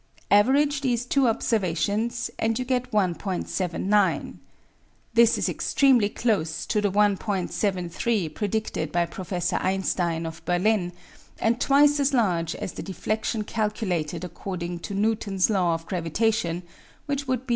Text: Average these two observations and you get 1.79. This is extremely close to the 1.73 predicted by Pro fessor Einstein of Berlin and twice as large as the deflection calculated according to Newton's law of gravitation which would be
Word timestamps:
Average 0.31 0.81
these 0.81 1.05
two 1.05 1.27
observations 1.27 2.31
and 2.39 2.57
you 2.57 2.65
get 2.65 2.89
1.79. 2.89 4.37
This 5.13 5.37
is 5.37 5.47
extremely 5.47 6.09
close 6.09 6.65
to 6.65 6.81
the 6.81 6.91
1.73 6.91 8.33
predicted 8.33 8.91
by 8.91 9.05
Pro 9.05 9.23
fessor 9.23 9.57
Einstein 9.61 10.25
of 10.25 10.43
Berlin 10.43 10.93
and 11.37 11.61
twice 11.61 11.99
as 11.99 12.15
large 12.15 12.55
as 12.55 12.71
the 12.73 12.81
deflection 12.81 13.43
calculated 13.43 14.23
according 14.23 14.79
to 14.79 14.95
Newton's 14.95 15.51
law 15.51 15.75
of 15.75 15.85
gravitation 15.85 16.63
which 17.05 17.27
would 17.27 17.45
be 17.45 17.49